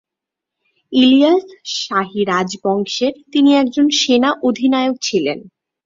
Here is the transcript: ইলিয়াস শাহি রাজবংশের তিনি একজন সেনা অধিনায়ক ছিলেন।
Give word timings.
ইলিয়াস 0.93 1.45
শাহি 1.77 2.21
রাজবংশের 2.23 3.13
তিনি 3.31 3.49
একজন 3.55 3.85
সেনা 3.99 4.29
অধিনায়ক 4.43 4.95
ছিলেন। 5.01 5.39